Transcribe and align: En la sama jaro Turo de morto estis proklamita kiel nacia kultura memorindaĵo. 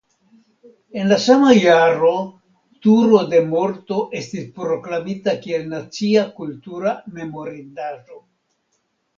En 1.01 1.09
la 1.09 1.17
sama 1.25 1.51
jaro 1.63 2.13
Turo 2.87 3.19
de 3.33 3.41
morto 3.51 3.99
estis 4.21 4.49
proklamita 4.57 5.37
kiel 5.45 5.69
nacia 5.75 6.27
kultura 6.41 6.99
memorindaĵo. 7.21 8.23